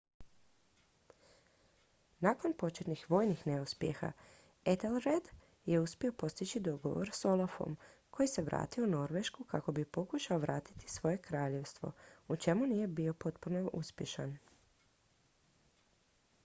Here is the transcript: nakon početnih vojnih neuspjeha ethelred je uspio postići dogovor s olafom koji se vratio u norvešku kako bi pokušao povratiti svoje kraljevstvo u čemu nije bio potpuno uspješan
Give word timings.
nakon 2.19 2.53
početnih 2.59 3.03
vojnih 3.09 3.41
neuspjeha 3.47 4.07
ethelred 4.73 5.29
je 5.65 5.79
uspio 5.81 6.13
postići 6.23 6.59
dogovor 6.67 7.09
s 7.13 7.25
olafom 7.25 7.77
koji 8.09 8.27
se 8.27 8.41
vratio 8.49 8.83
u 8.83 8.87
norvešku 8.97 9.43
kako 9.51 9.71
bi 9.71 9.85
pokušao 9.97 10.37
povratiti 10.39 10.89
svoje 10.89 11.17
kraljevstvo 11.27 11.91
u 12.27 12.35
čemu 12.35 12.65
nije 12.67 12.87
bio 13.01 13.13
potpuno 13.13 13.69
uspješan 13.73 14.37